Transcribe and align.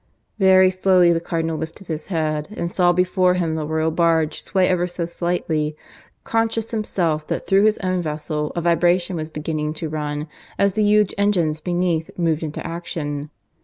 Very 0.39 0.71
slowly 0.71 1.13
the 1.13 1.19
Cardinal 1.19 1.57
lifted 1.59 1.85
his 1.85 2.07
head, 2.07 2.47
and 2.57 2.71
saw 2.71 2.91
before 2.91 3.35
him 3.35 3.53
the 3.53 3.67
Royal 3.67 3.91
barge 3.91 4.41
sway 4.41 4.67
ever 4.67 4.87
so 4.87 5.05
slightly, 5.05 5.75
conscious 6.23 6.71
himself 6.71 7.27
that 7.27 7.45
through 7.45 7.65
his 7.65 7.77
own 7.83 8.01
vessel 8.01 8.51
a 8.55 8.61
vibration 8.61 9.15
was 9.15 9.29
beginning 9.29 9.75
to 9.75 9.89
run 9.89 10.27
as 10.57 10.73
the 10.73 10.81
huge 10.81 11.13
engines 11.19 11.61
beneath 11.61 12.09
moved 12.17 12.41
into 12.41 12.65
action. 12.65 13.29